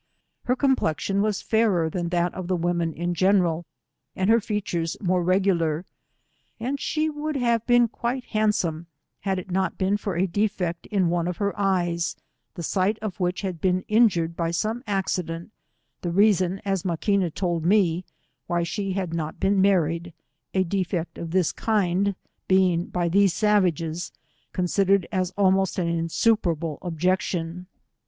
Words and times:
Her 0.45 0.55
complexion 0.55 1.21
was 1.21 1.43
fairer 1.43 1.87
than 1.87 2.09
that 2.09 2.33
of 2.33 2.47
the 2.47 2.55
women 2.55 2.91
in 2.91 3.13
general, 3.13 3.67
and 4.15 4.31
her 4.31 4.39
features 4.41 4.97
more 4.99 5.21
regular, 5.23 5.85
and 6.59 6.79
she 6.79 7.07
would 7.07 7.35
have 7.35 7.63
been 7.67 7.87
quite 7.87 8.23
handsome 8.25 8.87
had 9.19 9.37
it 9.37 9.51
not 9.51 9.77
been 9.77 9.97
for 9.97 10.15
a 10.15 10.25
defect 10.25 10.87
in 10.87 11.09
one 11.09 11.27
of 11.27 11.37
her 11.37 11.53
eyes, 11.55 12.15
the 12.55 12.63
sight 12.63 12.97
of 12.99 13.19
which 13.19 13.41
had 13.41 13.61
been 13.61 13.83
injured 13.87 14.35
by 14.35 14.49
some 14.49 14.83
accident, 14.87 15.51
the 16.01 16.09
reason, 16.11 16.59
as 16.65 16.81
Maquina 16.81 17.29
told 17.29 17.63
me, 17.63 18.03
why 18.47 18.63
she 18.63 18.93
had 18.93 19.13
not 19.13 19.39
been 19.39 19.61
married, 19.61 20.13
a 20.55 20.63
defect 20.63 21.19
of 21.19 21.29
this 21.29 21.51
kind 21.51 22.15
being 22.47 22.87
by 22.87 23.07
these 23.07 23.35
savages 23.35 24.11
considered 24.51 25.07
as 25.11 25.29
almost 25.37 25.77
an 25.77 25.87
insuperable 25.87 26.79
objection. 26.81 27.67